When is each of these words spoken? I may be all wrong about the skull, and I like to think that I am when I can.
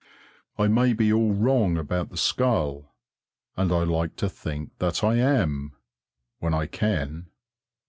I 0.57 0.67
may 0.67 0.93
be 0.93 1.13
all 1.13 1.31
wrong 1.35 1.77
about 1.77 2.09
the 2.09 2.17
skull, 2.17 2.95
and 3.55 3.71
I 3.71 3.83
like 3.83 4.15
to 4.15 4.29
think 4.29 4.75
that 4.79 5.03
I 5.03 5.17
am 5.17 5.75
when 6.39 6.55
I 6.55 6.65
can. 6.65 7.27